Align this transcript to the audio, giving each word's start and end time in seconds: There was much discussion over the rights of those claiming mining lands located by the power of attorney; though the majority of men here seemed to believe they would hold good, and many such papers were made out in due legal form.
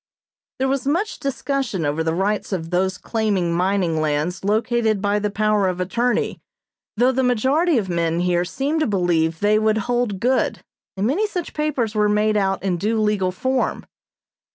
There 0.57 0.67
was 0.67 0.87
much 0.87 1.19
discussion 1.19 1.85
over 1.85 2.03
the 2.03 2.15
rights 2.15 2.51
of 2.51 2.71
those 2.71 2.97
claiming 2.97 3.53
mining 3.53 4.01
lands 4.01 4.43
located 4.43 4.99
by 4.99 5.19
the 5.19 5.29
power 5.29 5.67
of 5.67 5.79
attorney; 5.79 6.41
though 6.97 7.11
the 7.11 7.21
majority 7.21 7.77
of 7.77 7.87
men 7.87 8.21
here 8.21 8.43
seemed 8.43 8.79
to 8.79 8.87
believe 8.87 9.41
they 9.41 9.59
would 9.59 9.77
hold 9.77 10.19
good, 10.19 10.63
and 10.97 11.05
many 11.05 11.27
such 11.27 11.53
papers 11.53 11.93
were 11.93 12.09
made 12.09 12.35
out 12.35 12.63
in 12.63 12.77
due 12.77 12.99
legal 12.99 13.31
form. 13.31 13.85